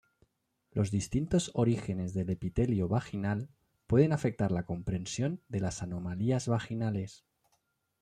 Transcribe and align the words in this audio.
Los 0.71 0.89
distintos 0.89 1.51
orígenes 1.53 2.15
del 2.15 2.31
epitelio 2.31 2.87
vaginal 2.87 3.49
pueden 3.85 4.13
afectar 4.13 4.51
la 4.51 4.65
comprensión 4.65 5.43
de 5.47 5.59
las 5.59 5.83
anomalías 5.83 6.47
vaginales. 6.47 7.23